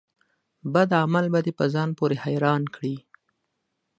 بد 0.73 0.89
عمل 1.03 1.25
به 1.33 1.39
دي 1.45 1.53
په 1.59 1.65
ځان 1.73 1.89
پوري 1.97 2.17
حيران 2.25 2.63
کړي 2.75 2.95